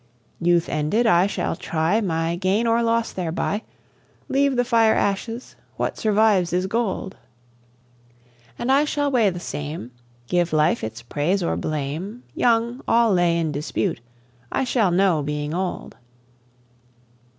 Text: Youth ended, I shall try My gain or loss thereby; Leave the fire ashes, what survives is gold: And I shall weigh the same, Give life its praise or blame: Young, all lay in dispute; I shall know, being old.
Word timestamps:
Youth 0.39 0.67
ended, 0.67 1.05
I 1.05 1.27
shall 1.27 1.55
try 1.55 2.01
My 2.01 2.35
gain 2.35 2.65
or 2.65 2.81
loss 2.81 3.11
thereby; 3.11 3.61
Leave 4.29 4.55
the 4.55 4.65
fire 4.65 4.95
ashes, 4.95 5.55
what 5.77 5.95
survives 5.95 6.53
is 6.53 6.65
gold: 6.65 7.17
And 8.57 8.71
I 8.71 8.83
shall 8.83 9.11
weigh 9.11 9.29
the 9.29 9.39
same, 9.39 9.91
Give 10.27 10.53
life 10.53 10.83
its 10.83 11.03
praise 11.03 11.43
or 11.43 11.55
blame: 11.55 12.23
Young, 12.33 12.81
all 12.87 13.13
lay 13.13 13.37
in 13.37 13.51
dispute; 13.51 14.01
I 14.51 14.63
shall 14.63 14.89
know, 14.89 15.21
being 15.21 15.53
old. 15.53 15.97